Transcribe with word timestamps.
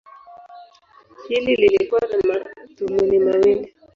Hili 1.27 1.55
lilikuwa 1.55 2.01
na 2.01 2.21
madhumuni 2.33 3.19
mawili. 3.19 3.73